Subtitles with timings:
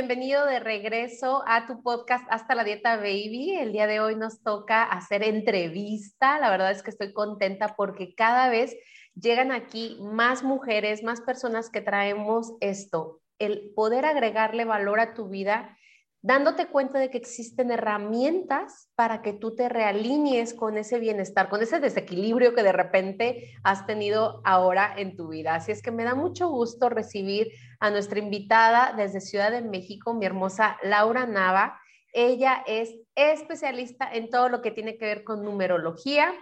[0.00, 3.58] Bienvenido de regreso a tu podcast Hasta la Dieta Baby.
[3.60, 6.38] El día de hoy nos toca hacer entrevista.
[6.38, 8.74] La verdad es que estoy contenta porque cada vez
[9.14, 15.28] llegan aquí más mujeres, más personas que traemos esto, el poder agregarle valor a tu
[15.28, 15.76] vida
[16.22, 21.62] dándote cuenta de que existen herramientas para que tú te realinees con ese bienestar, con
[21.62, 25.54] ese desequilibrio que de repente has tenido ahora en tu vida.
[25.54, 27.48] Así es que me da mucho gusto recibir
[27.78, 31.80] a nuestra invitada desde Ciudad de México, mi hermosa Laura Nava.
[32.12, 36.34] Ella es especialista en todo lo que tiene que ver con numerología.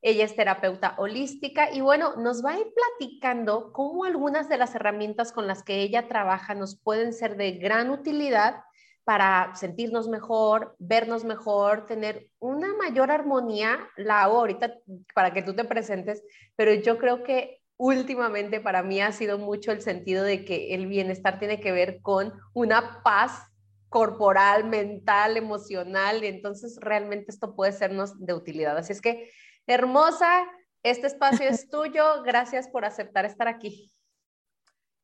[0.00, 2.66] Ella es terapeuta holística y bueno, nos va a ir
[2.98, 7.52] platicando cómo algunas de las herramientas con las que ella trabaja nos pueden ser de
[7.52, 8.56] gran utilidad
[9.04, 14.78] para sentirnos mejor, vernos mejor, tener una mayor armonía, la hago ahorita
[15.14, 16.22] para que tú te presentes,
[16.56, 20.86] pero yo creo que últimamente para mí ha sido mucho el sentido de que el
[20.86, 23.42] bienestar tiene que ver con una paz
[23.88, 28.76] corporal, mental, emocional, y entonces realmente esto puede sernos de utilidad.
[28.76, 29.30] Así es que,
[29.66, 30.46] hermosa,
[30.82, 33.92] este espacio es tuyo, gracias por aceptar estar aquí.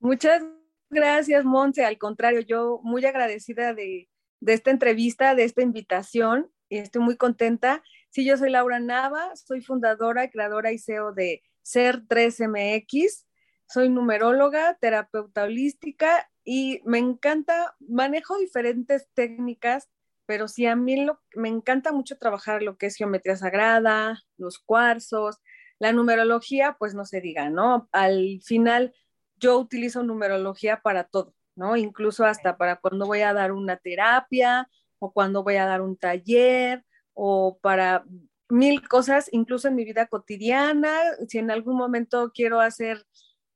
[0.01, 0.43] Muchas
[0.91, 1.85] gracias, Monse.
[1.85, 4.09] Al contrario, yo muy agradecida de,
[4.47, 7.83] esta entrevista, de esta invitación, y estoy muy contenta.
[8.11, 13.27] Sí, yo soy Laura Nava, soy fundadora, creadora y CEO de Ser 3MX.
[13.67, 19.89] Soy numeróloga, terapeuta holística y me encanta, manejo diferentes técnicas,
[20.27, 25.39] pero sí a mí me encanta mucho trabajar lo que es geometría sagrada, los cuarzos,
[25.79, 27.89] la numerología, pues no se diga, ¿no?
[27.93, 28.95] Al final
[29.41, 31.77] yo utilizo numerología para todo, ¿no?
[31.77, 34.69] Incluso hasta para cuando voy a dar una terapia
[34.99, 36.84] o cuando voy a dar un taller
[37.15, 38.05] o para
[38.50, 40.97] mil cosas, incluso en mi vida cotidiana,
[41.29, 43.05] si en algún momento quiero hacer,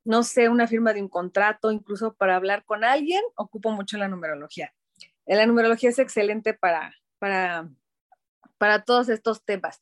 [0.05, 4.09] no sé, una firma de un contrato, incluso para hablar con alguien, ocupo mucho la
[4.09, 4.73] numerología.
[5.27, 7.69] La numerología es excelente para, para,
[8.59, 9.81] para todos estos temas.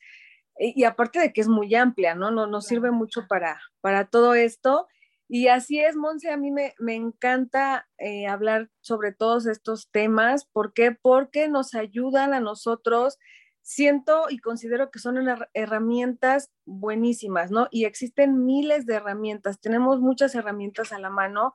[0.59, 2.31] Y, aparte de que es muy amplia, ¿no?
[2.31, 4.87] Nos, nos sirve mucho para, para todo esto.
[5.35, 10.45] Y así es, Monse, a mí me, encanta eh, hablar sobre todos estos temas.
[10.45, 10.93] ¿Por qué?
[10.93, 13.19] Porque nos ayudan a nosotros.
[13.63, 15.17] Siento y considero que son
[15.55, 17.67] herramientas buenísimas, ¿no?
[17.71, 19.59] Y existen miles de herramientas.
[19.59, 21.55] Tenemos muchas herramientas a la mano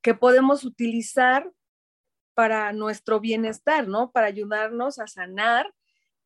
[0.00, 1.52] que podemos utilizar
[2.32, 4.10] para nuestro bienestar, ¿no?
[4.10, 5.74] Para ayudarnos a sanar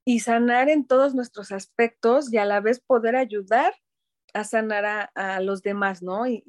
[0.04, 3.74] y sanar en todos nuestros aspectos y a la vez poder ayudar
[4.32, 6.26] a sanar a, los demás, ¿no?
[6.26, 6.44] Y,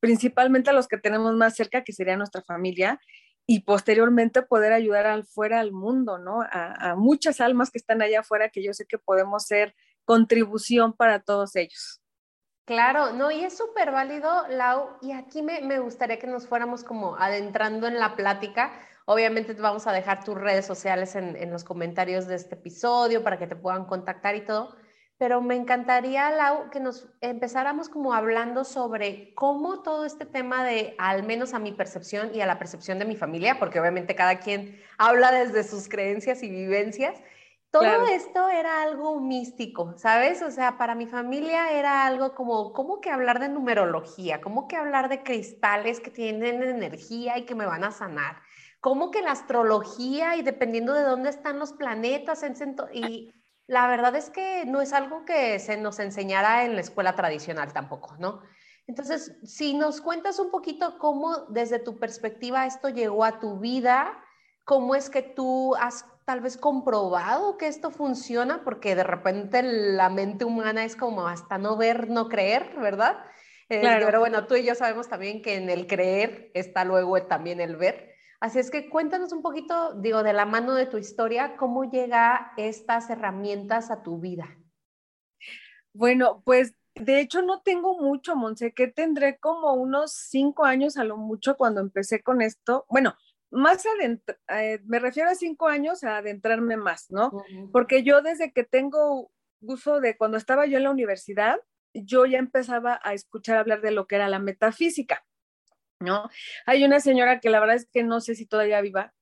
[0.00, 3.00] principalmente a los que tenemos más cerca, que sería nuestra familia,
[3.46, 6.40] y posteriormente poder ayudar al fuera al mundo, ¿no?
[6.50, 11.20] A, muchas almas que están allá afuera que yo sé que podemos ser contribución para
[11.20, 12.00] todos ellos.
[12.64, 16.84] Claro, no, y es súper válido, Lau, y aquí me, me, gustaría que nos fuéramos
[16.84, 18.70] como adentrando en la plática.
[19.06, 23.24] Obviamente te vamos a dejar tus redes sociales en, en los comentarios de este episodio
[23.24, 24.76] para que te puedan contactar y todo
[25.18, 30.94] pero me encantaría, Lau, que nos empezáramos como hablando sobre cómo todo este tema de,
[30.98, 34.38] al menos a mi percepción y a la percepción de mi familia, porque obviamente cada
[34.38, 37.20] quien habla desde sus creencias y vivencias,
[37.70, 40.40] todo esto era algo místico, ¿sabes?
[40.40, 44.40] O sea, para mi familia era algo como, ¿cómo que hablar de numerología?
[44.40, 48.40] ¿Cómo que hablar de cristales que tienen energía y que me van a sanar?
[48.80, 52.42] ¿Cómo que la astrología y dependiendo de dónde están los planetas?
[52.42, 52.54] En
[52.92, 53.34] y
[53.68, 57.72] la verdad es que no es algo que se nos enseñara en la escuela tradicional
[57.72, 58.42] tampoco, ¿no?
[58.86, 64.18] Entonces, si nos cuentas un poquito cómo desde tu perspectiva esto llegó a tu vida,
[64.64, 70.08] cómo es que tú has tal vez comprobado que esto funciona, porque de repente la
[70.08, 73.18] mente humana es como hasta no ver, no creer, ¿verdad?
[73.68, 77.60] Eh, pero bueno, tú y yo sabemos también que en el creer está luego también
[77.60, 78.14] el ver.
[78.40, 82.52] Así es que cuéntanos un poquito, digo, de la mano de tu historia, cómo llega
[82.56, 84.56] estas herramientas a tu vida.
[85.92, 91.04] Bueno, pues de hecho no tengo mucho, Monse, que tendré como unos cinco años a
[91.04, 92.86] lo mucho cuando empecé con esto.
[92.88, 93.16] Bueno,
[93.50, 97.32] más adentro, eh, me refiero a cinco años a adentrarme más, ¿no?
[97.72, 101.58] Porque yo desde que tengo uso de cuando estaba yo en la universidad,
[101.94, 105.24] yo ya empezaba a escuchar hablar de lo que era la metafísica.
[106.00, 106.30] ¿No?
[106.66, 109.12] Hay una señora que la verdad es que no sé si todavía viva,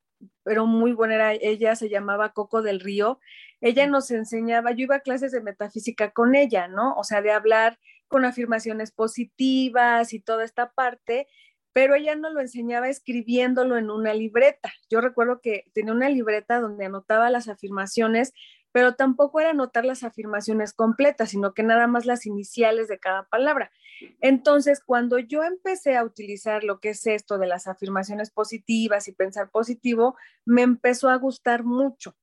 [0.43, 3.21] pero muy buena era ella, se llamaba Coco del Río.
[3.61, 6.95] Ella nos enseñaba, yo iba a clases de metafísica con ella, ¿no?
[6.97, 7.79] O sea, de hablar
[8.09, 11.27] con afirmaciones positivas y toda esta parte,
[11.73, 14.73] pero ella no lo enseñaba escribiéndolo en una libreta.
[14.89, 18.33] Yo recuerdo que tenía una libreta donde anotaba las afirmaciones,
[18.73, 23.25] pero tampoco era anotar las afirmaciones completas, sino que nada más las iniciales de cada
[23.25, 23.73] palabra.
[24.21, 29.13] Entonces, cuando yo empecé a utilizar lo que es esto de las afirmaciones positivas y
[29.13, 32.17] pensar positivo, me empezó a gustar mucho.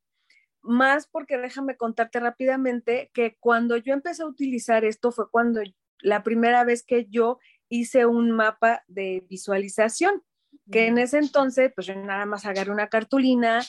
[0.62, 5.62] Más porque déjame contarte rápidamente que cuando yo empecé a utilizar esto fue cuando
[6.00, 7.40] la primera vez que yo
[7.70, 10.24] hice un mapa de visualización,
[10.72, 13.62] que en ese entonces, pues yo nada más agarré una cartulina,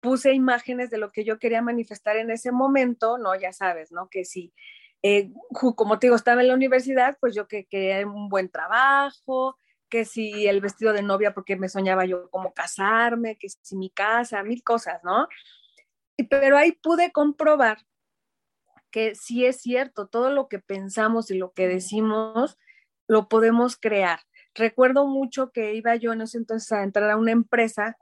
[0.00, 3.34] puse imágenes de lo que yo quería manifestar en ese momento, ¿no?
[3.34, 4.08] Ya sabes, ¿no?
[4.08, 4.52] Que si
[5.02, 5.30] eh,
[5.76, 9.56] como te digo, estaba en la universidad, pues yo que quería un buen trabajo,
[9.88, 13.90] que si el vestido de novia, porque me soñaba yo como casarme, que si mi
[13.90, 15.28] casa, mil cosas, ¿no?
[16.28, 17.78] Pero ahí pude comprobar
[18.90, 22.58] que sí es cierto, todo lo que pensamos y lo que decimos
[23.06, 24.20] lo podemos crear.
[24.54, 27.96] Recuerdo mucho que iba yo en ese entonces a entrar a una empresa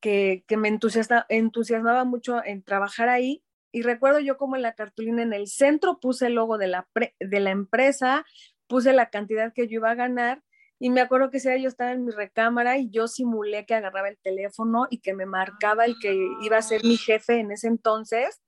[0.00, 5.22] que, que me entusiasmaba mucho en trabajar ahí y recuerdo yo como en la cartulina
[5.22, 6.88] en el centro puse el logo de la,
[7.18, 8.24] de la empresa,
[8.66, 10.42] puse la cantidad que yo iba a ganar
[10.78, 14.08] y me acuerdo que sea yo estaba en mi recámara y yo simulé que agarraba
[14.08, 17.68] el teléfono y que me marcaba el que iba a ser mi jefe en ese
[17.68, 18.40] entonces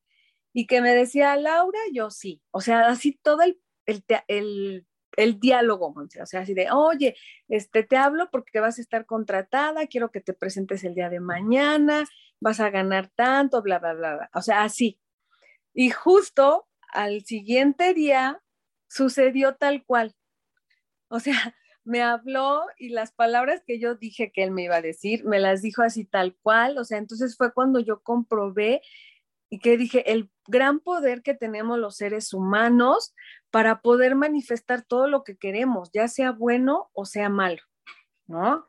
[0.54, 2.42] y que me decía, Laura, yo sí.
[2.50, 4.86] O sea, así todo el, el, el,
[5.16, 7.16] el diálogo, o sea, así de, oye,
[7.48, 11.20] este, te hablo porque vas a estar contratada, quiero que te presentes el día de
[11.20, 12.04] mañana,
[12.40, 14.30] vas a ganar tanto, bla, bla, bla, bla.
[14.34, 14.98] O sea, así.
[15.74, 18.42] Y justo al siguiente día
[18.88, 20.14] sucedió tal cual.
[21.08, 21.34] O sea,
[21.84, 25.40] me habló y las palabras que yo dije que él me iba a decir, me
[25.40, 26.78] las dijo así tal cual.
[26.78, 28.82] O sea, entonces fue cuando yo comprobé
[29.50, 33.14] y que dije, el gran poder que tenemos los seres humanos
[33.50, 37.60] para poder manifestar todo lo que queremos, ya sea bueno o sea malo,
[38.26, 38.66] ¿no?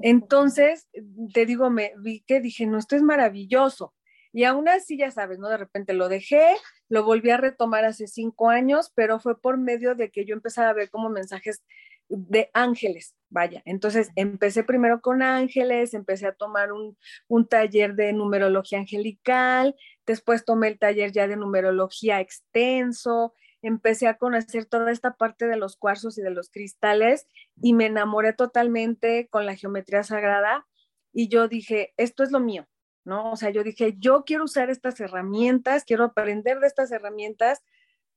[0.00, 0.88] Entonces,
[1.34, 3.94] te digo, me vi que dije, no, esto es maravilloso.
[4.34, 5.48] Y aún así, ya sabes, ¿no?
[5.48, 6.56] De repente lo dejé,
[6.88, 10.70] lo volví a retomar hace cinco años, pero fue por medio de que yo empezaba
[10.70, 11.62] a ver como mensajes
[12.08, 13.62] de ángeles, vaya.
[13.64, 16.98] Entonces empecé primero con ángeles, empecé a tomar un,
[17.28, 24.18] un, taller de numerología angelical, después tomé el taller ya de numerología extenso, empecé a
[24.18, 27.28] conocer toda esta parte de los cuarzos y de los cristales
[27.62, 30.66] y me enamoré totalmente con la geometría sagrada
[31.12, 32.66] y yo dije, esto es lo mío,
[33.04, 33.32] ¿no?
[33.32, 37.62] O sea, yo dije, yo quiero usar estas herramientas, quiero aprender de estas herramientas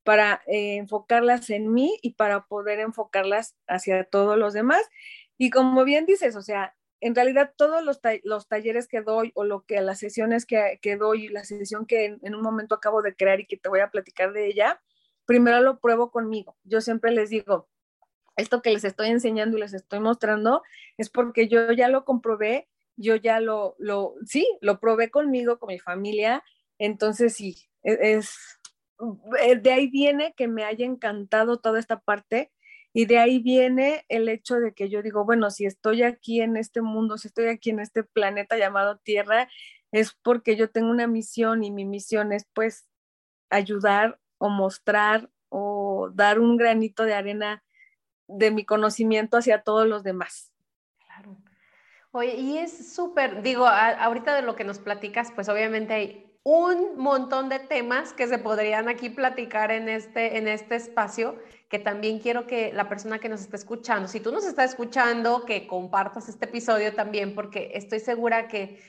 [0.04, 4.82] para eh, enfocarlas en mí y para poder enfocarlas hacia todos los demás.
[5.36, 9.44] Y como bien dices, o sea, en realidad todos los, los talleres que doy o
[9.44, 13.02] lo que las sesiones que, que doy, la sesión que en, en, un momento acabo
[13.02, 14.80] de crear y que te voy a platicar de ella,
[15.26, 16.56] primero lo pruebo conmigo.
[16.64, 17.68] Yo siempre les digo,
[18.36, 20.62] esto que les estoy enseñando y les estoy mostrando
[20.96, 25.68] es porque yo ya lo comprobé yo ya lo, lo, sí, lo probé conmigo, con
[25.68, 26.42] mi familia,
[26.78, 28.58] entonces sí, e, es,
[29.40, 32.50] eh, de ahí viene que me haya encantado toda esta parte
[32.92, 36.56] y de ahí viene el hecho de que yo digo, bueno, si estoy aquí en
[36.56, 39.48] este mundo, si estoy aquí en este planeta llamado Tierra,
[39.92, 42.88] es porque yo tengo una misión y mi misión es pues
[43.50, 47.62] ayudar o mostrar o dar un granito de arena
[48.26, 50.52] de mi conocimiento hacia todos los demás.
[52.10, 56.96] Oye, y es súper, digo, ahorita de lo que nos platicas, pues obviamente hay un
[56.96, 61.36] montón de temas que se podrían aquí platicar en este, en este espacio,
[61.68, 65.44] que también quiero que la persona que nos está escuchando, si tú nos estás escuchando,
[65.44, 68.80] que compartas este episodio también, porque estoy segura que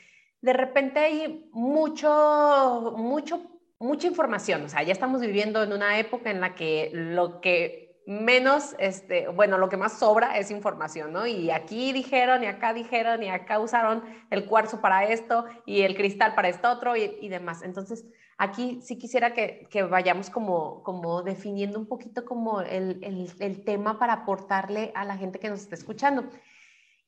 [0.42, 3.42] de repente hay mucho, mucho,
[3.80, 4.64] mucha información.
[4.64, 9.28] O sea, ya estamos viviendo en una época en la que lo que menos, este,
[9.28, 11.28] bueno, lo que más sobra es información, ¿no?
[11.28, 15.96] Y aquí dijeron, y acá dijeron, y acá usaron el cuarzo para esto, y el
[15.96, 17.62] cristal para esto otro, y, demás.
[17.62, 18.08] Entonces,
[18.40, 23.64] aquí sí quisiera que, que, vayamos como, como definiendo un poquito como el, el, el
[23.64, 26.24] tema para aportarle a la gente que nos está escuchando.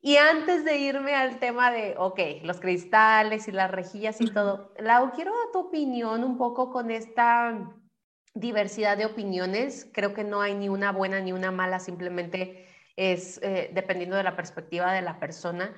[0.04, 4.72] Y antes de irme al tema de, ok, los cristales y las rejillas y todo,
[4.78, 7.58] Lau, quiero tu opinión un poco con esta
[8.34, 9.90] diversidad de opiniones.
[9.94, 14.24] Creo que no hay ni una buena ni una mala, simplemente es eh, dependiendo de
[14.24, 15.74] la perspectiva de la persona.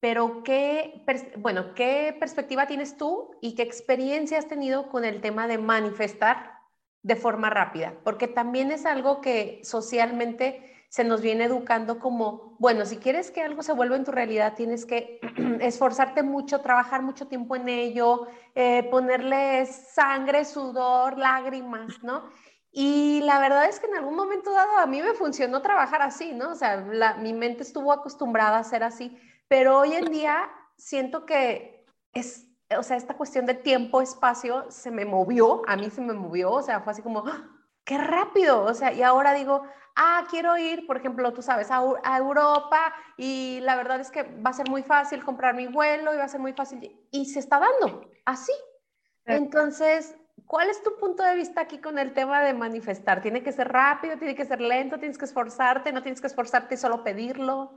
[0.00, 1.02] Pero ¿qué,
[1.38, 6.58] bueno, ¿qué perspectiva tienes tú y qué experiencia has tenido con el tema de manifestar
[7.02, 7.94] de forma rápida?
[8.04, 13.42] Porque también es algo que socialmente se nos viene educando como, bueno, si quieres que
[13.42, 15.18] algo se vuelva en tu realidad, tienes que
[15.60, 22.30] esforzarte mucho, trabajar mucho tiempo en ello, eh, ponerle sangre, sudor, lágrimas, ¿no?
[22.70, 26.32] Y la verdad es que en algún momento dado a mí me funcionó trabajar así,
[26.32, 26.52] ¿no?
[26.52, 26.76] O sea,
[27.18, 32.46] mi mente estuvo acostumbrada a ser así, pero hoy en día siento que es,
[32.78, 36.52] o sea, esta cuestión de tiempo, espacio, se me movió, a mí se me movió,
[36.52, 37.50] o sea, fue así como, ¡ah!
[37.84, 39.64] qué rápido, o sea, y ahora digo,
[39.96, 44.22] ah, quiero ir, por ejemplo, tú sabes, a, a, Europa y la verdad es que
[44.22, 47.26] va a ser muy fácil comprar mi vuelo y va a ser muy fácil, y
[47.26, 48.52] se está dando así.
[49.26, 53.22] Entonces, ¿Cuál es tu punto de vista aquí con el tema de manifestar?
[53.22, 54.18] ¿Tiene que ser rápido?
[54.18, 54.98] ¿Tiene que ser lento?
[54.98, 55.92] ¿Tienes que esforzarte?
[55.92, 57.72] ¿No tienes que esforzarte y solo pedirlo?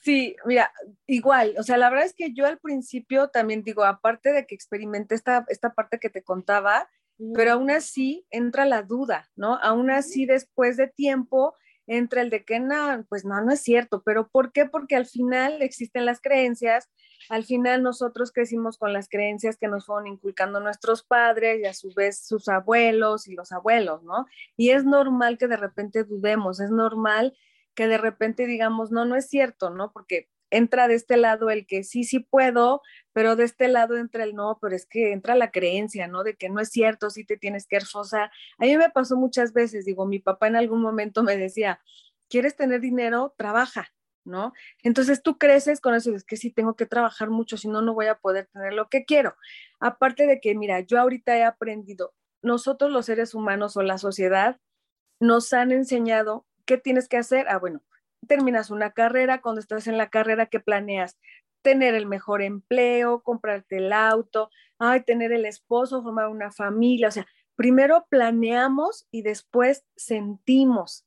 [0.00, 0.72] Sí, mira,
[1.06, 4.54] igual, o sea, la verdad es que yo al principio también digo, aparte de que
[4.54, 6.88] experimenté esta, esta parte que te contaba,
[7.34, 9.56] pero aún así entra la duda, ¿no?
[9.62, 11.54] Aún así después de tiempo
[11.86, 14.66] entra el de que no, pues no, no es cierto, pero ¿por qué?
[14.66, 16.88] Porque al final existen las creencias
[17.28, 21.74] al final nosotros crecimos con las creencias que nos fueron inculcando nuestros padres y a
[21.74, 24.26] su vez sus abuelos y los abuelos, ¿no?
[24.56, 27.36] Y es normal que de repente dudemos, es normal
[27.74, 29.92] que de repente digamos, no, no es cierto, ¿no?
[29.92, 34.24] Porque entra de este lado el que sí, sí puedo, pero de este lado entra
[34.24, 36.24] el no, pero es que entra la creencia, ¿no?
[36.24, 38.30] De que no es cierto, sí te tienes que esforzar.
[38.58, 41.80] A mí me pasó muchas veces, digo, mi papá en algún momento me decía,
[42.28, 43.34] ¿quieres tener dinero?
[43.36, 43.92] Trabaja.
[44.24, 44.52] ¿no?
[44.82, 47.94] Entonces tú creces con eso, es que sí tengo que trabajar mucho, si no, no
[47.94, 49.34] voy a poder tener lo que quiero.
[49.80, 54.60] Aparte de que, mira, yo ahorita he aprendido, nosotros los seres humanos o la sociedad
[55.20, 57.46] nos han enseñado qué tienes que hacer.
[57.48, 57.82] Ah, bueno,
[58.26, 61.18] terminas una carrera, cuando estás en la carrera, ¿qué planeas?
[61.62, 67.10] Tener el mejor empleo, comprarte el auto, ay, tener el esposo, formar una familia, o
[67.10, 71.06] sea, primero planeamos y después sentimos.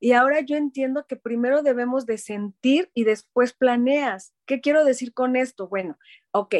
[0.00, 4.34] Y ahora yo entiendo que primero debemos de sentir y después planeas.
[4.44, 5.66] ¿Qué quiero decir con esto?
[5.68, 5.98] Bueno,
[6.32, 6.56] ok,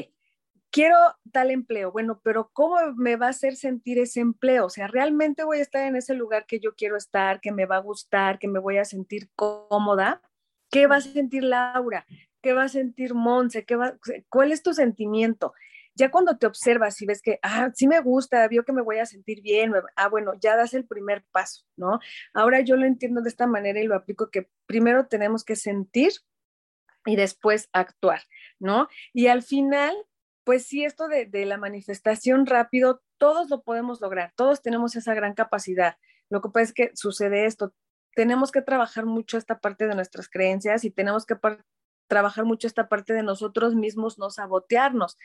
[0.75, 0.97] quiero
[1.31, 4.67] tal empleo, bueno, pero ¿cómo me va a hacer sentir ese empleo?
[4.67, 7.65] O sea, ¿realmente voy a estar en ese lugar que yo quiero estar, que me
[7.65, 10.21] va a gustar, que me voy a sentir cómoda?
[10.73, 12.05] ¿Qué va a sentir Laura?
[12.43, 13.65] ¿Qué va a sentir Monse?
[13.65, 13.97] ¿Qué va,
[14.29, 15.55] ¿Cuál es tu sentimiento?
[15.95, 18.99] Ya cuando te observas y ves que, ah, sí me gusta, vio que me voy
[18.99, 22.01] a sentir bien, ah, bueno, ya das el primer paso, ¿no?
[22.33, 26.15] Ahora yo lo entiendo de esta manera y lo aplico que primero tenemos que sentir
[27.07, 28.23] y después actuar,
[28.59, 28.89] ¿no?
[29.13, 29.95] Y al final,
[30.45, 35.35] pues sí, esto de, la manifestación rápido, todos lo podemos lograr, todos tenemos esa gran
[35.35, 35.97] capacidad.
[36.31, 37.75] Lo que pasa es que sucede esto,
[38.15, 41.37] tenemos que trabajar mucho esta parte de nuestras creencias y tenemos que
[42.07, 45.19] trabajar mucho esta parte de nosotros mismos, no sabotearnos.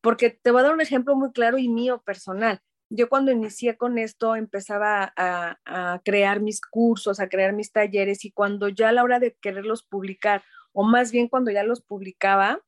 [0.00, 2.60] Porque te voy a dar un ejemplo muy claro y mío personal.
[2.90, 8.24] Yo cuando inicié con esto empezaba a, a crear mis cursos, a crear mis talleres
[8.24, 11.80] y cuando ya a la hora de quererlos publicar, o más bien cuando ya los
[11.80, 12.60] publicaba,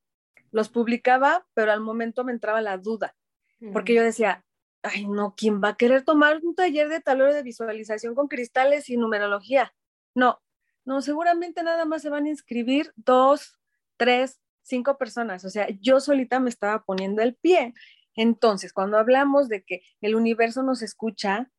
[0.56, 3.14] los publicaba, pero al momento me entraba la duda,
[3.74, 4.42] porque yo decía,
[4.82, 8.88] ay, no, ¿quién va a querer tomar un taller de talero de visualización con cristales
[8.88, 9.74] y numerología?
[10.14, 10.40] No,
[10.86, 13.60] no, seguramente nada más se van a inscribir dos,
[13.98, 15.44] tres, cinco personas.
[15.44, 17.74] O sea, yo solita me estaba poniendo el pie.
[18.14, 21.50] Entonces, cuando hablamos de que el universo nos escucha,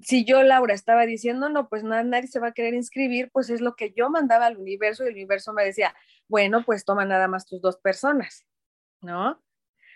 [0.00, 3.60] si yo, Laura, estaba diciendo, no, pues nadie se va a querer inscribir, pues es
[3.60, 5.94] lo que yo mandaba al universo y el universo me decía,
[6.28, 8.46] bueno, pues toma nada más tus dos personas,
[9.00, 9.42] ¿no?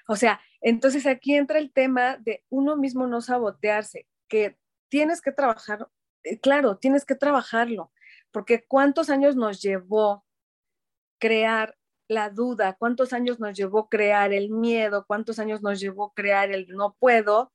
[0.09, 5.30] O sea, entonces aquí entra el tema de uno mismo no sabotearse, que tienes que
[5.30, 5.88] trabajar,
[6.25, 7.92] eh, claro, tienes que trabajarlo,
[8.32, 10.25] porque cuántos años nos llevó
[11.18, 11.78] crear
[12.09, 16.66] la duda, cuántos años nos llevó crear el miedo, cuántos años nos llevó crear el
[16.68, 17.52] no puedo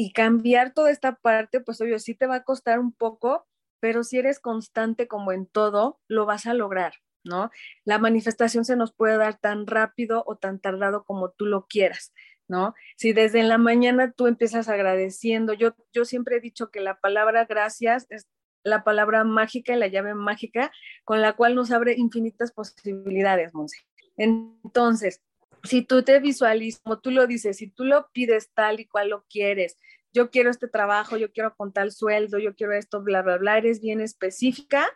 [0.00, 3.48] y cambiar toda esta parte, pues obvio, sí te va a costar un poco,
[3.80, 6.92] pero si eres constante como en todo, lo vas a lograr,
[7.24, 7.50] ¿no?
[7.84, 12.12] La manifestación se nos puede dar tan rápido o tan tardado como tú lo quieras,
[12.46, 12.76] ¿no?
[12.96, 17.46] Si desde la mañana tú empiezas agradeciendo, yo, yo siempre he dicho que la palabra
[17.46, 18.28] gracias es
[18.62, 20.70] la palabra mágica y la llave mágica
[21.02, 23.78] con la cual nos abre infinitas posibilidades, Monse.
[24.16, 25.22] Entonces,
[25.64, 29.10] si tú te visualizas, como tú lo dices, si tú lo pides tal y cual
[29.10, 29.76] lo quieres,
[30.12, 33.58] yo quiero este trabajo, yo quiero con tal sueldo, yo quiero esto, bla, bla, bla,
[33.58, 34.88] eres bien específica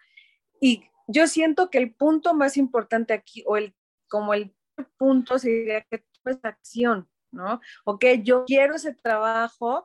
[0.61, 3.75] y yo siento que el punto más importante aquí, o el,
[4.09, 4.54] como el
[4.97, 7.61] punto sería que tú es acción, ¿no?
[7.85, 9.85] Ok, yo quiero ese trabajo,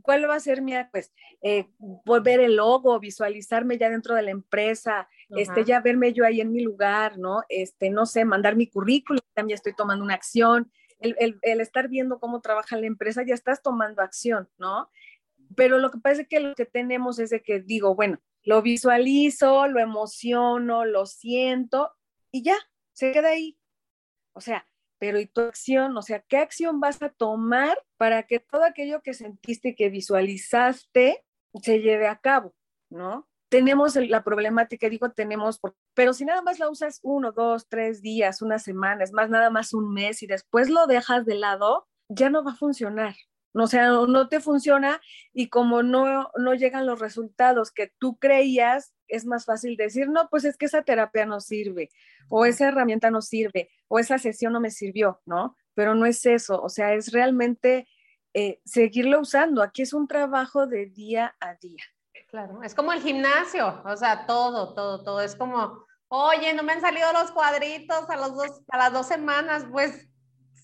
[0.00, 1.68] ¿Cuál va a ser mi, pues, eh,
[2.22, 6.50] ver el logo, visualizarme ya dentro de la empresa, este, ya verme yo ahí en
[6.50, 7.42] mi lugar, ¿no?
[7.48, 11.88] Este, no sé, mandar mi currículum, también estoy tomando una acción, el, el, el, estar
[11.88, 14.88] viendo cómo trabaja la empresa, ya estás tomando acción, ¿no?
[15.56, 18.62] Pero lo que pasa es que lo que tenemos es de que digo, bueno, lo
[18.62, 21.92] visualizo, lo emociono, lo siento
[22.30, 22.56] y ya,
[22.92, 23.58] se queda ahí.
[24.32, 24.66] O sea,
[25.02, 25.96] pero ¿y tu acción?
[25.96, 31.24] O sea, ¿qué acción vas a tomar para que todo aquello que sentiste, que visualizaste,
[31.60, 32.54] se lleve a cabo,
[32.88, 33.28] ¿no?
[33.48, 35.58] Tenemos la problemática, digo tenemos,
[35.94, 39.50] pero si nada más la usas uno, dos, tres días, una semana, es más, nada
[39.50, 43.16] más un mes y después lo dejas de lado, ya no va a funcionar,
[43.54, 45.00] o sea, no te funciona
[45.32, 50.28] y como no, no llegan los resultados que tú creías, es más fácil decir, no,
[50.30, 51.90] pues es que esa terapia no sirve,
[52.28, 55.56] o esa herramienta no sirve, o esa sesión no me sirvió, ¿no?
[55.74, 57.86] Pero no es eso, o sea, es realmente
[58.34, 59.62] eh, seguirlo usando.
[59.62, 61.82] Aquí es un trabajo de día a día.
[62.28, 65.20] Claro, es como el gimnasio, o sea, todo, todo, todo.
[65.20, 69.06] Es como, oye, no me han salido los cuadritos a, los dos, a las dos
[69.06, 70.08] semanas, pues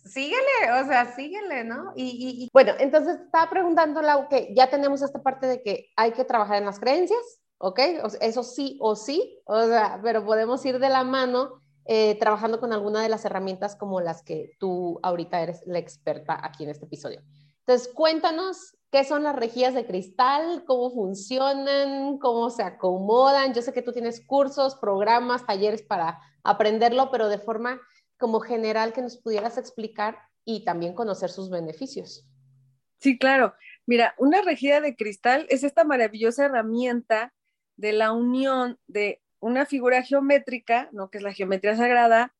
[0.05, 1.93] síguele, o sea, síguele, ¿no?
[1.97, 6.25] Y, bueno, entonces estaba preguntando, Lau, que ya tenemos esta parte de que hay que
[6.25, 7.21] trabajar en las creencias,
[7.59, 7.81] ¿ok?
[8.21, 12.73] eso sí o sí, o sea, pero podemos ir de la mano eh, trabajando con
[12.73, 16.85] alguna de las herramientas como las que tú ahorita eres la experta aquí en este
[16.85, 17.23] episodio.
[17.61, 23.55] Entonces, cuéntanos qué son las rejillas de cristal, cómo funcionan, cómo se acomodan.
[23.55, 27.81] Yo sé que tú tienes cursos, programas, talleres para aprenderlo, pero de forma
[28.18, 32.26] como general que nos pudieras explicar y también conocer sus beneficios.
[32.98, 33.54] Sí, claro.
[33.87, 37.32] Mira, una rejilla de cristal es esta maravillosa herramienta
[37.76, 41.10] de la unión de una figura geométrica, ¿no?
[41.10, 42.34] que es la geometría sagrada,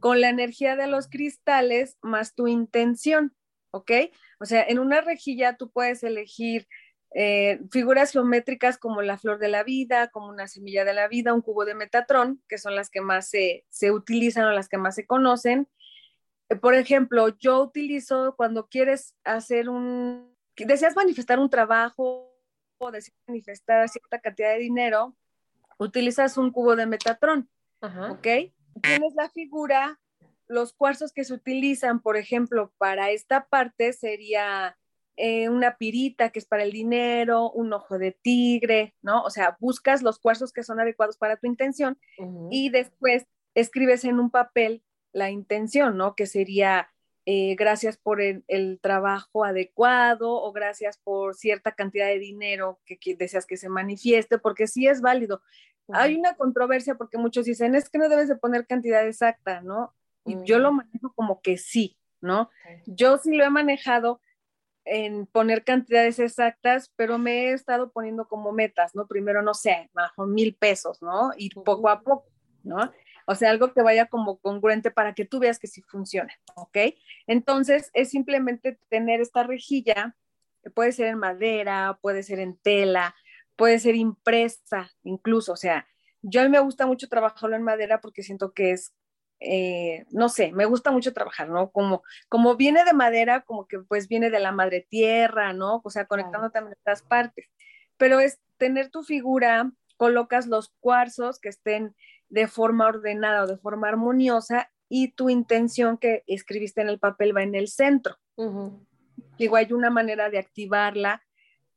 [0.00, 3.34] con la energía de los cristales más tu intención,
[3.70, 3.90] ¿ok?
[4.38, 6.68] O sea, en una rejilla tú puedes elegir
[7.14, 11.34] eh, figuras geométricas como la flor de la vida, como una semilla de la vida,
[11.34, 14.94] un cubo de Metatrón, que son las que más se, utilizan o las que más
[14.94, 15.68] se conocen.
[16.48, 22.34] Eh, por ejemplo, yo utilizo cuando quieres hacer un, deseas manifestar un trabajo
[22.78, 25.14] o deseas manifestar cierta cantidad de dinero,
[25.78, 27.50] utilizas un cubo de Metatrón,
[27.80, 28.26] ¿ok?
[28.82, 30.00] Tienes la figura,
[30.46, 34.78] los cuarzos que se utilizan, por ejemplo, para esta parte sería
[35.16, 39.22] eh, una pirita que es para el dinero, un ojo de tigre, ¿no?
[39.22, 41.98] O sea, buscas los cuarzos que son adecuados para tu intención
[42.50, 46.14] y después escribes en un papel la intención, ¿no?
[46.14, 46.88] Que sería
[47.24, 48.42] eh, gracias por el,
[48.80, 54.66] trabajo adecuado o gracias por cierta cantidad de dinero que, deseas que se manifieste, porque
[54.66, 55.42] sí es válido.
[55.92, 59.94] Hay una controversia porque muchos dicen, es que no debes de poner cantidad exacta, ¿no?
[60.24, 62.50] Y yo lo manejo como que sí, ¿no?
[62.86, 64.20] Yo sí lo he manejado
[64.84, 69.06] en poner cantidades exactas, pero me he estado poniendo como metas, ¿no?
[69.06, 71.30] Primero, no sé, bajo mil pesos, ¿no?
[71.36, 72.26] Y poco a poco,
[72.62, 72.92] ¿no?
[73.26, 76.78] O sea, algo que vaya como congruente para que tú veas que sí funciona, ¿ok?
[77.26, 80.16] Entonces, es simplemente tener esta rejilla,
[80.62, 83.14] que puede ser en madera, puede ser en tela,
[83.56, 85.86] puede ser impresa, incluso, o sea,
[86.22, 88.94] yo a mí me gusta mucho trabajarlo en madera porque siento que es
[89.44, 91.70] eh, no sé, me gusta mucho trabajar, ¿no?
[91.70, 95.80] Como, como viene de madera, como que pues viene de la madre tierra, ¿no?
[95.84, 97.50] O sea, conectando también estas partes.
[97.96, 101.94] Pero es tener tu figura, colocas los cuarzos que estén
[102.28, 107.36] de forma ordenada o de forma armoniosa y tu intención que escribiste en el papel
[107.36, 108.16] va en el centro.
[109.38, 111.22] Digo, hay una manera de activarla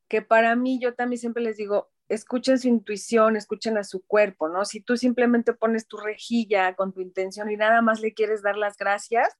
[0.08, 4.48] que para mí, yo también siempre les digo, escuchen su intuición, escuchen a su cuerpo,
[4.48, 4.64] ¿no?
[4.64, 8.56] Si tú simplemente pones tu rejilla con tu intención y nada más le quieres dar
[8.56, 9.36] las gracias,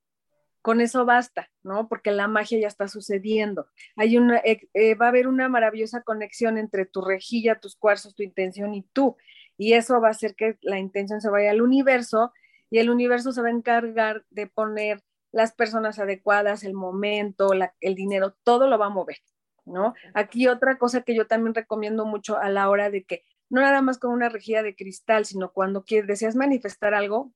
[0.62, 1.88] con eso basta, ¿no?
[1.88, 3.68] Porque la magia ya está sucediendo.
[3.94, 8.16] Hay una, eh, eh, va a haber una maravillosa conexión entre tu rejilla, tus cuarzos,
[8.16, 9.16] tu intención y tú.
[9.56, 12.32] Y eso va a hacer que la intención se vaya al universo
[12.68, 17.50] y el universo se va a encargar de poner las personas adecuadas, el momento,
[17.80, 19.18] el dinero, todo lo va a mover.
[19.66, 19.94] ¿No?
[20.14, 23.82] Aquí otra cosa que yo también recomiendo mucho a la hora de que no nada
[23.82, 27.32] más con una rejilla de cristal, sino cuando quieres, deseas manifestar algo,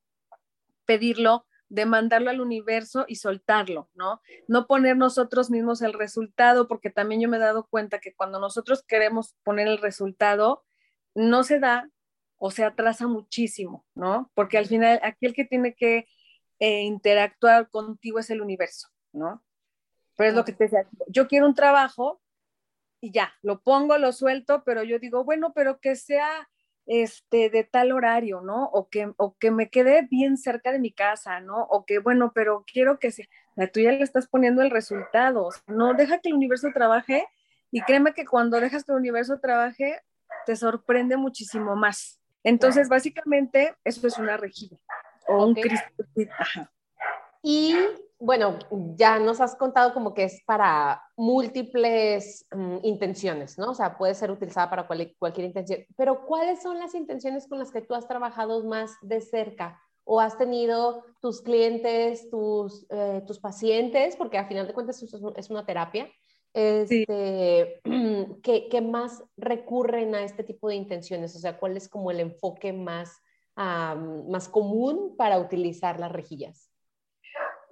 [0.84, 4.20] pedirlo, demandarlo al universo y soltarlo, ¿no?
[4.48, 8.40] No poner nosotros mismos el resultado, porque también yo me he dado cuenta que cuando
[8.40, 10.64] nosotros queremos poner el resultado,
[11.14, 11.88] no se da
[12.36, 14.30] o se atrasa muchísimo, ¿no?
[14.34, 16.06] Porque al final aquí el que tiene que
[16.58, 19.44] eh, interactuar contigo es el universo, ¿no?
[20.20, 22.20] Pero es lo que te decía, yo quiero un trabajo
[23.00, 26.46] y ya, lo pongo, lo suelto, pero yo digo, bueno, pero que sea
[26.85, 28.66] este, de tal horario, ¿no?
[28.66, 31.62] O que, o que me quede bien cerca de mi casa, ¿no?
[31.70, 33.24] O que, bueno, pero quiero que sea,
[33.72, 37.26] tú ya le estás poniendo el resultado, no deja que el universo trabaje
[37.70, 40.02] y créeme que cuando dejas que el universo trabaje,
[40.44, 42.20] te sorprende muchísimo más.
[42.44, 44.76] Entonces, básicamente, eso es una rejilla
[45.26, 46.70] o un cristal.
[47.42, 47.74] Y
[48.20, 48.59] bueno,
[48.96, 53.70] ya nos has contado como que es para múltiples mm, intenciones, ¿no?
[53.70, 57.70] O sea, puede ser utilizada para cualquier intención, pero ¿cuáles son las intenciones con las
[57.70, 59.80] que tú has trabajado más de cerca?
[60.04, 65.50] ¿O has tenido tus clientes, tus, eh, tus pacientes, porque a final de cuentas es
[65.50, 66.09] una terapia,
[66.52, 67.80] este,
[68.42, 71.35] ¿qué, más recurren a este tipo de intenciones?
[71.37, 73.20] O sea, ¿cuál es como el enfoque más,
[73.56, 76.69] más común para utilizar las rejillas?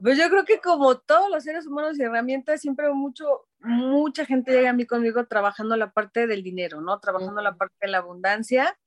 [0.01, 4.53] Pues yo creo que como todos los seres humanos y herramientas, siempre mucho, mucha gente
[4.53, 7.01] llega a mí conmigo trabajando la parte del dinero, ¿no?
[7.01, 8.79] Trabajando la parte de la abundancia,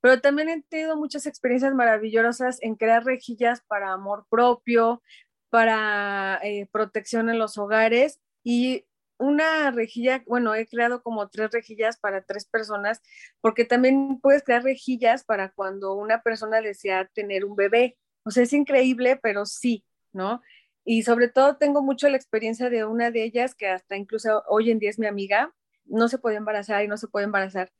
[0.00, 5.02] pero también he tenido muchas experiencias maravillosas en crear rejillas para amor propio,
[5.50, 8.84] para eh, protección en los hogares y
[9.18, 13.02] una rejilla, bueno, he creado como tres rejillas para tres personas,
[13.40, 17.98] porque también puedes crear rejillas para cuando una persona desea tener un bebé.
[18.24, 20.42] O sea, es increíble, pero sí, ¿no?
[20.84, 24.70] Y sobre todo tengo mucho la experiencia de una de ellas que hasta incluso hoy
[24.70, 27.70] en día es mi amiga, no se puede embarazar y no se puede embarazar.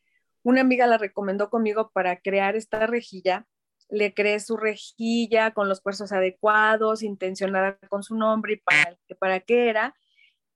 [0.43, 3.47] Una amiga la recomendó conmigo para crear esta rejilla.
[3.89, 9.41] Le creé su rejilla con los puestos adecuados, intencionada con su nombre y para, para
[9.41, 9.95] qué era.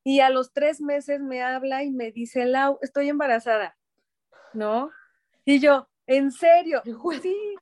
[0.04, 3.76] Y a los tres meses me habla y me dice, Lau, estoy embarazada,
[4.52, 4.90] ¿no?
[5.44, 6.82] Y yo, ¿en serio?
[7.22, 7.54] Sí,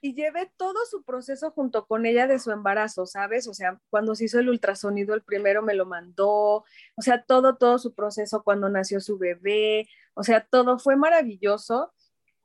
[0.00, 3.46] y llevé todo su proceso junto con ella de su embarazo, ¿sabes?
[3.48, 6.64] O sea, cuando se hizo el ultrasonido, el primero me lo mandó,
[6.96, 11.92] o sea, todo, todo su proceso cuando nació su bebé, o sea, todo fue maravilloso.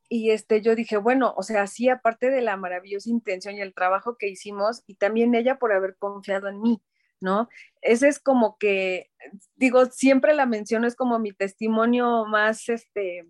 [0.09, 3.73] Y este, yo dije, bueno, o sea, sí, aparte de la maravillosa intención y el
[3.73, 6.81] trabajo que hicimos, y también ella por haber confiado en mí,
[7.21, 7.49] ¿no?
[7.81, 9.11] Ese es como que,
[9.55, 13.27] digo, siempre la menciono, es como mi testimonio más, este,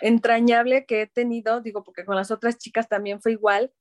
[0.00, 3.72] entrañable que he tenido, digo, porque con las otras chicas también fue igual,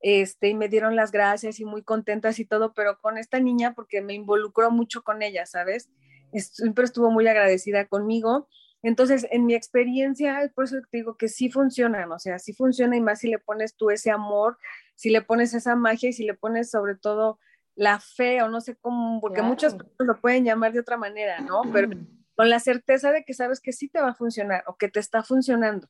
[0.00, 3.74] este, y me dieron las gracias y muy contentas y todo, pero con esta niña,
[3.74, 5.90] porque me involucró mucho con ella, ¿sabes?
[6.32, 8.48] Siempre estuvo muy agradecida conmigo.
[8.82, 12.96] Entonces, en mi experiencia, por eso te digo que sí funcionan, o sea, sí funciona
[12.96, 14.56] y más si le pones tú ese amor,
[14.94, 17.38] si le pones esa magia y si le pones sobre todo
[17.74, 21.40] la fe o no sé cómo, porque muchas personas lo pueden llamar de otra manera,
[21.40, 21.62] ¿no?
[21.72, 21.90] Pero
[22.40, 24.98] con la certeza de que sabes que sí te va a funcionar o que te
[24.98, 25.86] está funcionando.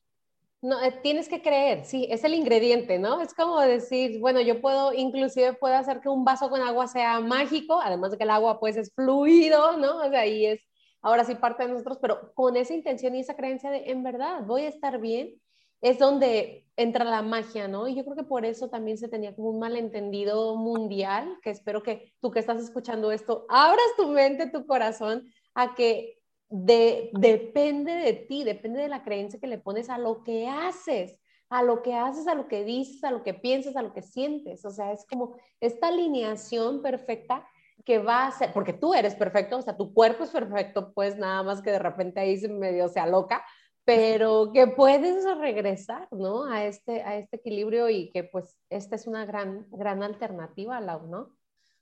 [0.61, 3.21] No, eh, tienes que creer, sí, es el ingrediente, ¿no?
[3.21, 7.21] Es como decir, bueno, yo puedo, inclusive puedo hacer que un vaso con agua sea
[7.21, 9.99] mágico, además de que el agua pues es fluido, ¿no?
[9.99, 10.59] O sea, ahí es,
[11.01, 14.43] ahora sí parte de nosotros, pero con esa intención y esa creencia de, en verdad,
[14.43, 15.41] voy a estar bien,
[15.79, 17.87] es donde entra la magia, ¿no?
[17.87, 21.81] Y yo creo que por eso también se tenía como un malentendido mundial, que espero
[21.81, 26.20] que tú que estás escuchando esto, abras tu mente, tu corazón a que
[26.51, 31.63] depende de ti, depende de la creencia que le pones a lo que haces, a
[31.63, 34.63] lo que haces, a lo que dices, a lo que piensas, a lo que sientes.
[34.65, 37.47] O sea, es como esta alineación perfecta
[37.85, 41.17] que va a ser, porque tú eres perfecto, o sea, tu cuerpo es perfecto, pues
[41.17, 43.43] nada más que de repente ahí se medio se aloca,
[43.85, 46.45] pero que puedes regresar, ¿no?
[46.45, 51.07] A este, a este equilibrio y que pues esta es una gran, gran alternativa, Lau,
[51.07, 51.35] ¿no?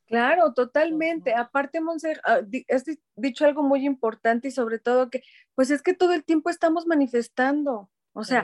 [0.10, 1.36] Claro, totalmente.
[1.36, 2.84] Aparte, Monse, ah, has
[3.16, 5.22] dicho algo muy importante y sobre todo que,
[5.54, 7.90] pues es que todo el tiempo estamos manifestando.
[8.14, 8.44] O sea,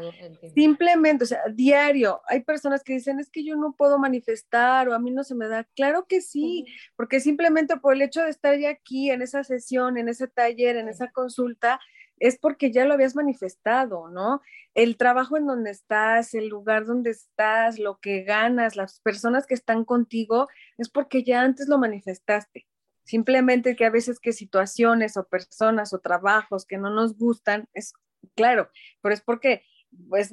[0.53, 4.93] simplemente, o sea, diario, hay personas que dicen, es que yo no puedo manifestar o
[4.93, 5.63] a mí no se me da.
[5.75, 9.97] Claro que sí, porque simplemente por el hecho de estar ya aquí en esa sesión,
[9.97, 11.79] en ese taller, en esa consulta,
[12.19, 14.41] es porque ya lo habías manifestado, ¿no?
[14.73, 19.53] El trabajo en donde estás, el lugar donde estás, lo que ganas, las personas que
[19.53, 20.47] están contigo,
[20.77, 22.67] es porque ya antes lo manifestaste.
[23.03, 27.93] Simplemente que a veces que situaciones o personas o trabajos que no nos gustan, es
[28.35, 28.69] claro,
[29.01, 29.63] pero es porque
[30.09, 30.31] pues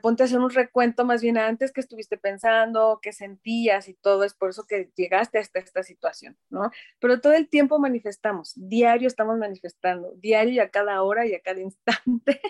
[0.00, 4.24] ponte a hacer un recuento más bien antes que estuviste pensando, que sentías y todo,
[4.24, 6.70] es por eso que llegaste hasta esta situación, ¿no?
[7.00, 11.40] Pero todo el tiempo manifestamos, diario estamos manifestando, diario y a cada hora y a
[11.40, 12.40] cada instante,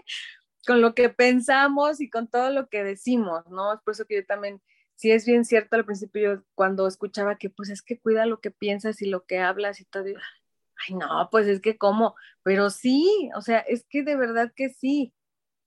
[0.66, 3.72] con lo que pensamos y con todo lo que decimos, ¿no?
[3.74, 4.60] Es por eso que yo también,
[4.94, 8.40] sí es bien cierto al principio, yo cuando escuchaba que pues es que cuida lo
[8.40, 12.70] que piensas y lo que hablas y todo, ay no, pues es que cómo, pero
[12.70, 15.14] sí, o sea, es que de verdad que sí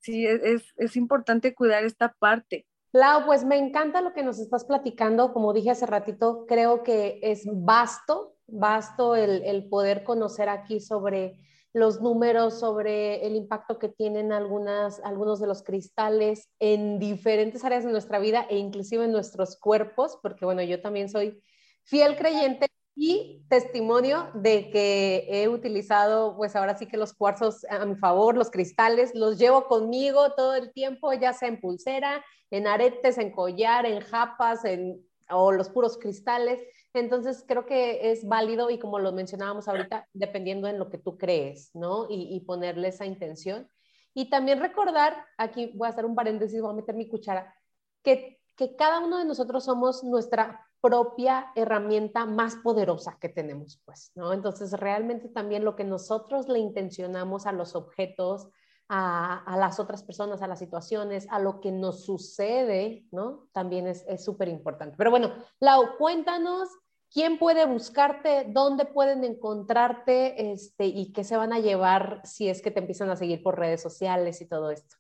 [0.08, 2.66] sí, es, es importante cuidar esta parte.
[2.94, 5.34] Lau, pues me encanta lo que nos estás platicando.
[5.34, 11.38] Como dije hace ratito, creo que es vasto, vasto el, el, poder conocer aquí sobre
[11.74, 17.84] los números, sobre el impacto que tienen algunas, algunos de los cristales en diferentes áreas
[17.84, 21.44] de nuestra vida e inclusive en nuestros cuerpos, porque bueno, yo también soy
[21.84, 22.68] fiel creyente
[23.00, 28.36] y testimonio de que he utilizado, pues ahora sí que los cuarzos a mi favor,
[28.36, 33.32] los cristales, los llevo conmigo todo el tiempo, ya sea en pulsera, en aretes, en
[33.32, 36.60] collar, en japas, en o los puros cristales.
[36.94, 41.20] Entonces creo que es válido y como lo mencionábamos ahorita, dependiendo en lo que tú
[41.20, 42.08] crees, ¿no?
[42.10, 43.70] Y, y ponerle esa intención.
[44.16, 47.54] Y también recordar, aquí voy a hacer un paréntesis, voy a meter mi cuchara,
[48.02, 54.12] que, que cada uno de nosotros somos nuestra propia herramienta más poderosa que tenemos, pues,
[54.16, 54.34] ¿no?
[54.34, 58.50] Entonces, realmente también lo que nosotros le intencionamos a los objetos,
[58.90, 63.50] a, las otras personas, a las situaciones, a lo que nos sucede, ¿no?
[63.52, 64.96] También es súper importante.
[64.98, 66.70] Pero bueno, Lau, cuéntanos
[67.12, 72.62] quién puede buscarte, dónde pueden encontrarte este, y qué se van a llevar si es
[72.62, 74.96] que te empiezan a seguir por redes sociales y todo esto.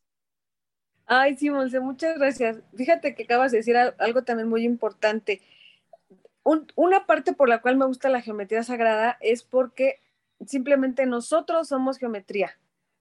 [1.05, 2.59] Ay, sí, Monse, muchas gracias.
[2.75, 5.41] Fíjate que acabas de decir algo también muy importante.
[6.75, 10.01] Una parte por la cual me gusta la geometría sagrada es porque
[10.45, 12.57] simplemente nosotros somos geometría.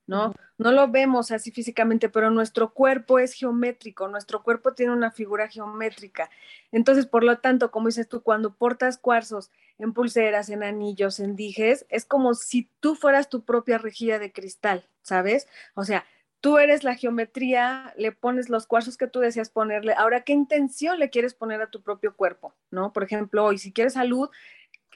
[0.07, 0.35] ¿no?
[0.59, 5.49] No lo vemos así físicamente, pero nuestro cuerpo es geométrico, nuestro cuerpo tiene una figura
[5.49, 6.31] geométrica.
[6.73, 11.37] Entonces, por lo tanto, como dices tú, cuando portas cuarzos en pulseras, en anillos, en
[11.37, 15.49] dijes, es como si tú fueras tu propia rejilla de cristal, ¿sabes?
[15.75, 16.05] O sea,
[16.41, 19.95] tú eres la geometría, le pones los cuarzos que tú deseas ponerle.
[19.95, 22.55] Ahora, ¿qué intención le quieres poner a tu propio cuerpo?
[22.71, 22.93] ¿No?
[22.93, 24.31] Por ejemplo, hoy, si quieres salud,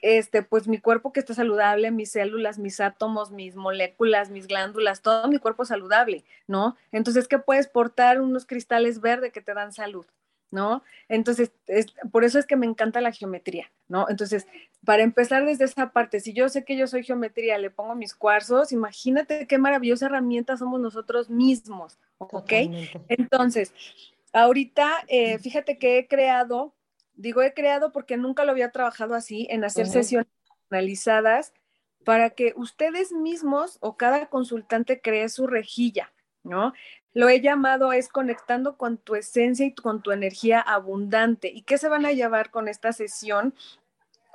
[0.01, 5.01] este, pues mi cuerpo que está saludable, mis células, mis átomos, mis moléculas, mis glándulas,
[5.01, 6.75] todo mi cuerpo saludable, ¿no?
[6.91, 10.05] Entonces, ¿qué puedes portar unos cristales verdes que te dan salud,
[10.51, 10.83] ¿no?
[11.07, 11.51] Entonces,
[12.11, 14.07] por eso es que me encanta la geometría, ¿no?
[14.09, 14.45] Entonces,
[14.85, 18.13] para empezar desde esa parte, si yo sé que yo soy geometría, le pongo mis
[18.13, 22.51] cuarzos, imagínate qué maravillosa herramienta somos nosotros mismos, ¿ok?
[23.07, 23.73] Entonces,
[24.33, 26.73] ahorita, eh, fíjate que he creado
[27.21, 30.27] Digo, he creado porque nunca lo había trabajado así, en hacer sesiones
[30.71, 31.53] analizadas
[32.03, 36.11] para que ustedes mismos o cada consultante cree su rejilla,
[36.43, 36.73] ¿no?
[37.13, 41.49] Lo he llamado es conectando con tu esencia y con tu energía abundante.
[41.49, 43.53] ¿Y qué se van a llevar con esta sesión?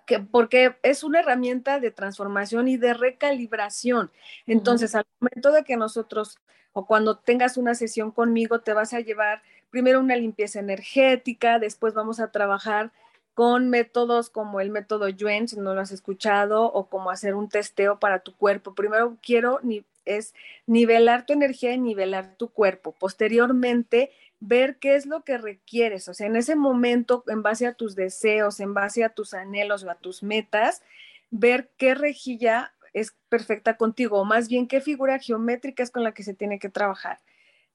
[0.07, 4.11] Que, porque es una herramienta de transformación y de recalibración.
[4.47, 6.39] Entonces, al momento de que nosotros
[6.79, 11.95] o cuando tengas una sesión conmigo, te vas a llevar primero una limpieza energética, después
[11.95, 12.93] vamos a trabajar
[13.33, 17.49] con métodos como el método Yuen, si no lo has escuchado, o como hacer un
[17.49, 18.75] testeo para tu cuerpo.
[18.75, 20.35] Primero quiero ni, es
[20.67, 22.93] nivelar tu energía y nivelar tu cuerpo.
[22.93, 26.09] Posteriormente, ver qué es lo que requieres.
[26.09, 29.85] O sea, en ese momento, en base a tus deseos, en base a tus anhelos
[29.85, 30.83] o a tus metas,
[31.31, 36.13] ver qué rejilla es perfecta contigo, o más bien qué figura geométrica es con la
[36.13, 37.19] que se tiene que trabajar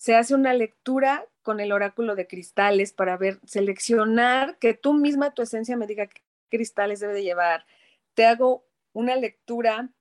[0.01, 5.35] se hace una lectura con el oráculo de cristales para ver, seleccionar, que tú misma,
[5.35, 7.67] tu esencia me diga qué cristales debe de llevar.
[8.15, 9.91] Te hago una lectura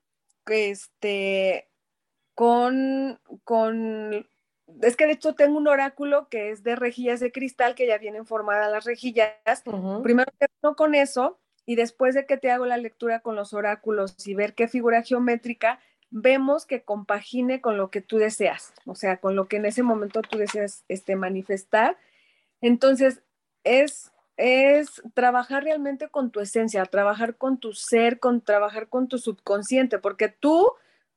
[0.46, 1.68] este,
[2.34, 4.26] con, con,
[4.82, 7.98] es que de hecho tengo un oráculo que es de rejillas de cristal, que ya
[7.98, 9.34] vienen formadas las rejillas.
[10.02, 14.26] Primero te con eso y después de que te hago la lectura con los oráculos
[14.26, 19.18] y ver qué figura geométrica, vemos que compagine con lo que tú deseas, o sea,
[19.18, 21.96] con lo que en ese momento tú deseas este, manifestar.
[22.60, 23.22] Entonces,
[23.64, 29.18] es, es trabajar realmente con tu esencia, trabajar con tu ser, con trabajar con tu
[29.18, 30.66] subconsciente, porque tú,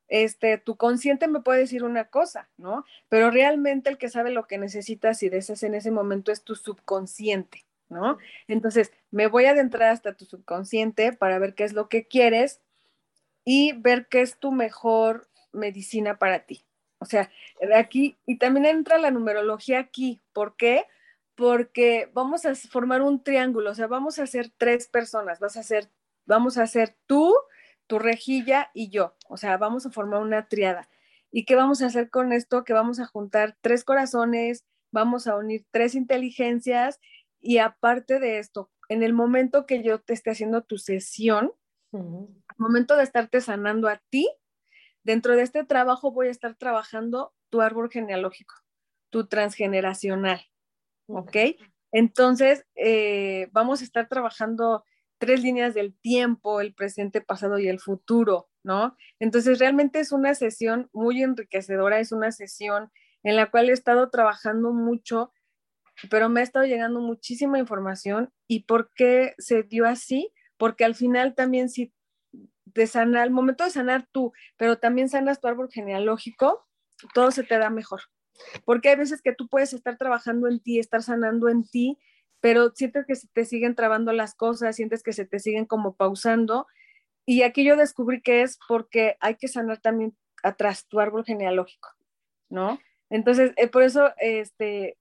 [0.07, 2.85] este, tu consciente me puede decir una cosa, ¿no?
[3.09, 6.55] Pero realmente el que sabe lo que necesitas y deseas en ese momento es tu
[6.55, 8.17] subconsciente, ¿no?
[8.47, 12.61] Entonces, me voy a adentrar hasta tu subconsciente para ver qué es lo que quieres
[13.45, 16.65] y ver qué es tu mejor medicina para ti.
[16.99, 17.29] O sea,
[17.75, 20.21] aquí, y también entra la numerología aquí.
[20.31, 20.85] ¿Por qué?
[21.35, 25.61] Porque vamos a formar un triángulo, o sea, vamos a ser tres personas, vas a
[25.61, 25.89] hacer,
[26.25, 27.33] vamos a hacer tú,
[27.93, 30.89] tu rejilla y yo, o sea, vamos a formar una triada.
[31.31, 32.63] ¿Y qué vamos a hacer con esto?
[32.63, 36.99] Que vamos a juntar tres corazones, vamos a unir tres inteligencias
[37.39, 41.53] y aparte de esto, en el momento que yo te esté haciendo tu sesión,
[41.91, 44.27] al momento de estarte sanando a ti,
[45.03, 48.55] dentro de este trabajo voy a estar trabajando tu árbol genealógico,
[49.11, 50.41] tu transgeneracional,
[51.05, 51.37] ¿ok?
[51.91, 54.83] Entonces, eh, vamos a estar trabajando
[55.17, 58.97] tres líneas del tiempo, el presente, pasado y el futuro, ¿no?
[59.19, 62.91] Entonces, realmente es una sesión muy enriquecedora, es una sesión
[63.23, 65.31] en la cual he estado trabajando mucho,
[66.09, 68.31] pero me ha estado llegando muchísima información.
[68.47, 70.33] ¿Y por qué se dio así?
[70.63, 71.93] porque al final también si
[72.31, 76.65] de sanar, al momento de sanar tú, pero también sanas tu árbol genealógico,
[77.13, 78.03] todo se te da mejor.
[78.63, 81.99] Porque hay veces que tú puedes estar trabajando en ti, estar sanando en ti,
[82.43, 85.95] pero sientes que se te siguen trabando las cosas, sientes que se te siguen como
[85.95, 86.67] pausando.
[87.25, 91.87] Y aquí yo descubrí que es porque hay que sanar también atrás tu árbol genealógico,
[92.49, 92.81] ¿no?
[93.09, 94.97] Entonces, eh, por eso este,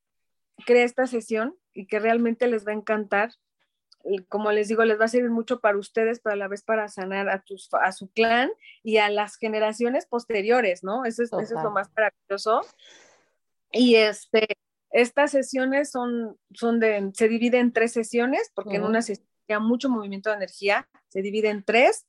[0.66, 3.32] creé esta sesión y que realmente les va a encantar
[4.28, 6.88] como les digo, les va a servir mucho para ustedes, pero a la vez para
[6.88, 8.50] sanar a, tus, a su clan
[8.82, 11.04] y a las generaciones posteriores, ¿no?
[11.04, 12.62] Eso es, eso es lo más maravilloso.
[13.70, 14.51] Y este,
[14.92, 19.58] estas sesiones son, son de, se dividen en tres sesiones, porque en una sesión hay
[19.60, 22.06] mucho movimiento de energía, se divide en tres.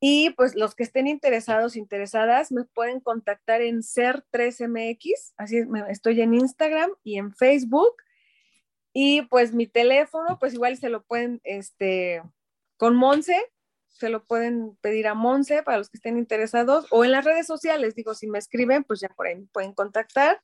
[0.00, 6.34] Y pues los que estén interesados, interesadas, me pueden contactar en Ser3MX, así estoy en
[6.34, 7.94] Instagram y en Facebook.
[8.92, 12.22] Y pues mi teléfono, pues igual se lo pueden, este,
[12.76, 13.36] con Monse,
[13.88, 17.46] se lo pueden pedir a Monse para los que estén interesados, o en las redes
[17.46, 20.40] sociales, digo, si me escriben, pues ya por ahí me pueden contactar.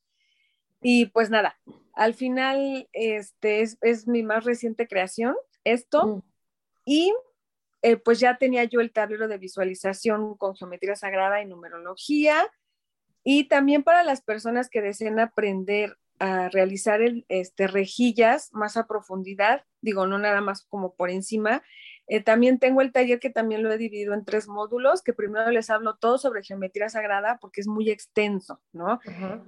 [0.86, 1.58] Y pues nada,
[1.94, 6.06] al final, este es, mi más reciente creación, esto.
[6.06, 6.22] Mm.
[6.84, 7.14] Y
[7.80, 12.46] eh, pues ya tenía yo el tablero de visualización con geometría sagrada y numerología.
[13.22, 19.64] Y también para las personas que deseen aprender a realizar este, rejillas más a profundidad,
[19.80, 21.62] digo, no nada más como por encima.
[22.06, 25.50] Eh, también tengo el taller que también lo he dividido en tres módulos, que primero
[25.50, 29.00] les hablo todo sobre geometría sagrada porque es muy extenso, ¿no?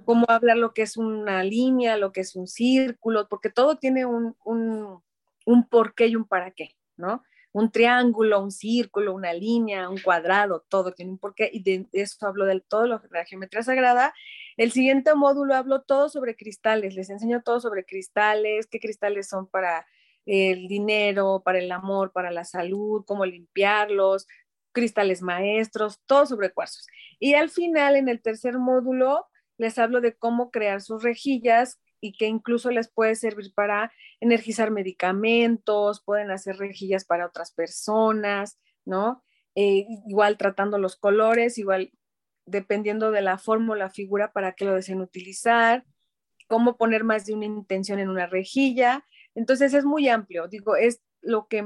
[0.05, 4.05] Cómo hablar lo que es una línea, lo que es un círculo, porque todo tiene
[4.05, 5.01] un, un,
[5.45, 7.23] un porqué y un para qué, ¿no?
[7.51, 12.27] Un triángulo, un círculo, una línea, un cuadrado, todo tiene un porqué y de eso
[12.27, 14.13] hablo del todo lo, de la geometría sagrada
[14.57, 19.45] el siguiente módulo hablo todo sobre cristales, les enseño todo sobre cristales, qué cristales son
[19.45, 19.85] para
[20.27, 24.27] el dinero, para el amor, para la salud, cómo limpiarlos,
[24.71, 26.85] cristales maestros, todo sobre cuarzos.
[27.19, 29.25] Y al final, en el tercer módulo,
[29.57, 34.69] les hablo de cómo crear sus rejillas y que incluso les puede servir para energizar
[34.69, 39.23] medicamentos, pueden hacer rejillas para otras personas, ¿no?
[39.55, 41.91] Eh, igual tratando los colores, igual
[42.45, 45.85] dependiendo de la forma o la figura para que lo deseen utilizar,
[46.47, 49.05] cómo poner más de una intención en una rejilla.
[49.37, 51.63] Entonces es muy amplio, digo, es lo que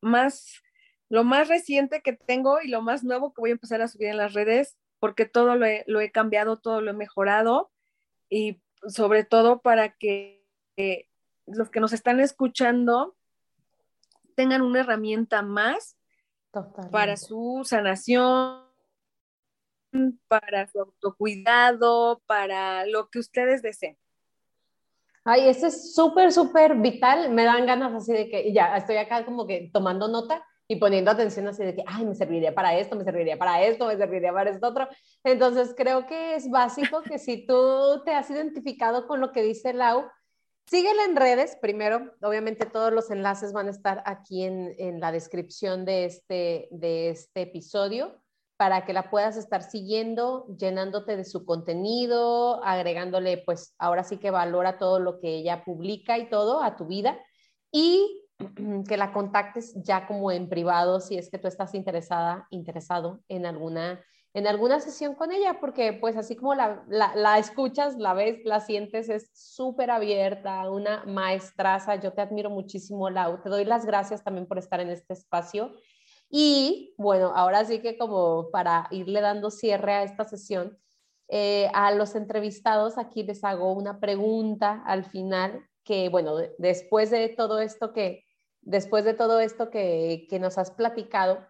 [0.00, 0.62] más,
[1.10, 4.08] lo más reciente que tengo y lo más nuevo que voy a empezar a subir
[4.08, 7.70] en las redes, porque todo lo he, lo he cambiado, todo lo he mejorado
[8.30, 10.46] y sobre todo para que
[11.44, 13.14] los que nos están escuchando
[14.34, 15.98] tengan una herramienta más
[16.90, 18.64] para su sanación,
[20.26, 23.98] para su autocuidado, para lo que ustedes deseen.
[25.24, 27.30] Ay, eso es súper, súper vital.
[27.30, 31.10] Me dan ganas así de que ya estoy acá como que tomando nota y poniendo
[31.10, 34.32] atención así de que, ay, me serviría para esto, me serviría para esto, me serviría
[34.32, 34.88] para esto otro.
[35.24, 39.74] Entonces creo que es básico que si tú te has identificado con lo que dice
[39.74, 40.04] Lau,
[40.66, 41.58] síguela en redes.
[41.60, 46.68] Primero, obviamente todos los enlaces van a estar aquí en, en la descripción de este,
[46.70, 48.20] de este episodio
[48.60, 54.30] para que la puedas estar siguiendo, llenándote de su contenido, agregándole, pues ahora sí que
[54.30, 57.18] valora todo lo que ella publica y todo a tu vida
[57.72, 58.22] y
[58.86, 63.46] que la contactes ya como en privado si es que tú estás interesada, interesado en
[63.46, 68.44] alguna, en alguna sesión con ella, porque pues así como la, la escuchas, la ves,
[68.44, 73.86] la sientes, es súper abierta, una maestraza, yo te admiro muchísimo, Lau, te doy las
[73.86, 75.72] gracias también por estar en este espacio
[76.30, 80.78] y bueno, ahora sí que como para irle dando cierre a esta sesión,
[81.28, 87.28] eh, a los entrevistados aquí les hago una pregunta al final que, bueno, después de
[87.28, 88.24] todo esto que,
[88.60, 91.46] después de todo esto que, que nos has platicado,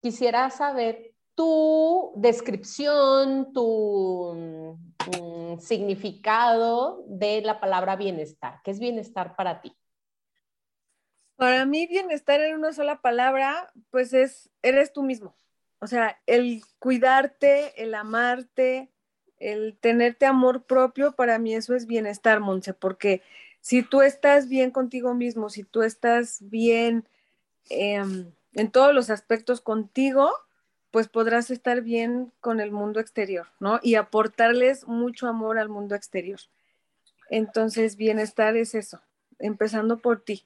[0.00, 8.60] quisiera saber tu descripción, tu mm, significado de la palabra bienestar.
[8.62, 9.76] ¿Qué es bienestar para ti?
[11.36, 15.34] Para mí bienestar en una sola palabra, pues es, eres tú mismo.
[15.80, 18.90] O sea, el cuidarte, el amarte,
[19.40, 23.22] el tenerte amor propio, para mí eso es bienestar, Monse, porque
[23.60, 27.08] si tú estás bien contigo mismo, si tú estás bien
[27.68, 30.30] em, en todos los aspectos contigo,
[30.92, 33.80] pues podrás estar bien con el mundo exterior, ¿no?
[33.82, 36.38] Y aportarles mucho amor al mundo exterior.
[37.30, 39.00] Entonces, bienestar es eso,
[39.38, 40.44] empezando por ti.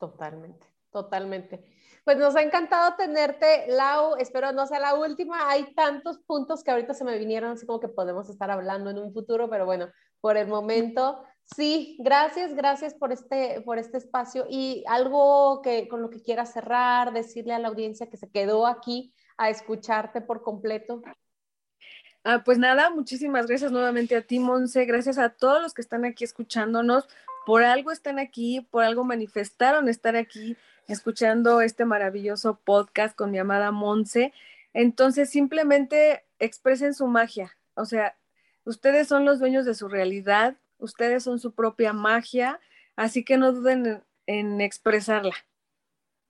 [0.00, 1.62] Totalmente, totalmente.
[2.04, 4.16] Pues nos ha encantado tenerte, Lau.
[4.16, 5.50] Espero no sea la última.
[5.50, 8.98] Hay tantos puntos que ahorita se me vinieron, así como que podemos estar hablando en
[8.98, 9.90] un futuro, pero bueno,
[10.22, 11.98] por el momento, sí.
[12.00, 17.12] Gracias, gracias por este, por este espacio y algo que con lo que quieras cerrar,
[17.12, 21.02] decirle a la audiencia que se quedó aquí a escucharte por completo.
[22.24, 24.86] Ah, pues nada, muchísimas gracias nuevamente a ti, Monse.
[24.86, 27.06] Gracias a todos los que están aquí escuchándonos
[27.50, 33.40] por algo están aquí, por algo manifestaron estar aquí escuchando este maravilloso podcast con mi
[33.40, 34.32] amada Monse.
[34.72, 37.58] Entonces, simplemente expresen su magia.
[37.74, 38.16] O sea,
[38.62, 42.60] ustedes son los dueños de su realidad, ustedes son su propia magia,
[42.94, 45.34] así que no duden en, expresarla.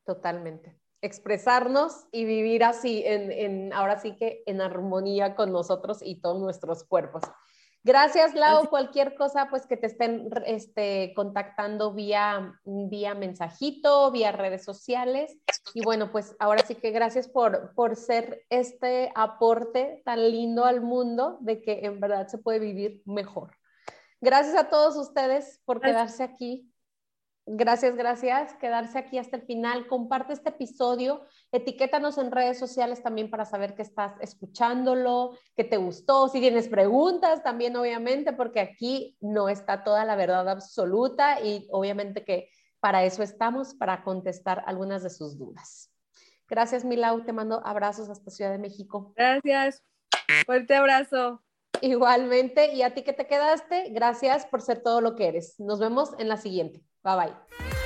[0.06, 0.74] Totalmente.
[1.02, 6.82] Expresarnos y vivir así, en, ahora sí que en armonía con nosotros y todos nuestros
[6.82, 7.24] cuerpos.
[7.82, 8.68] Gracias, Lau.
[8.68, 15.38] Cualquier cosa, pues que te estén este, contactando vía, vía mensajito, vía redes sociales.
[15.72, 20.82] Y bueno, pues ahora sí que gracias por, por ser este aporte tan lindo al
[20.82, 23.56] mundo de que en verdad se puede vivir mejor.
[24.20, 26.69] Gracias a todos ustedes por quedarse aquí
[27.52, 28.54] Gracias, gracias.
[28.54, 29.88] Quedarse aquí hasta el final.
[29.88, 31.22] Comparte este episodio.
[31.50, 36.28] Etiquétanos en redes sociales también para saber que estás escuchándolo, que te gustó.
[36.28, 42.24] Si tienes preguntas también, obviamente, porque aquí no está toda la verdad absoluta y obviamente
[42.24, 42.48] que
[42.78, 45.92] para eso estamos, para contestar algunas de sus dudas.
[46.48, 47.24] Gracias, Milau.
[47.24, 49.12] Te mando abrazos hasta Ciudad de México.
[49.16, 49.82] Gracias.
[50.46, 51.42] Fuerte abrazo.
[51.80, 52.72] Igualmente.
[52.74, 55.58] Y a ti que te quedaste, gracias por ser todo lo que eres.
[55.58, 56.82] Nos vemos en la siguiente.
[57.02, 57.79] Bye bye.